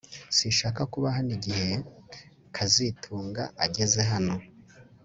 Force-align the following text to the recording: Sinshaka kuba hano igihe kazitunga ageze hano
Sinshaka 0.37 0.81
kuba 0.93 1.07
hano 1.15 1.31
igihe 1.37 1.69
kazitunga 2.55 3.43
ageze 3.65 4.01
hano 4.11 4.35